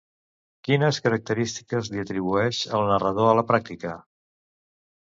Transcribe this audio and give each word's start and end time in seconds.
Quines 0.67 0.99
característiques 1.07 1.91
li 1.97 2.03
atribueix 2.05 2.65
el 2.79 2.89
narrador 2.95 3.31
a 3.35 3.39
la 3.43 3.47
pràctica? 3.53 3.97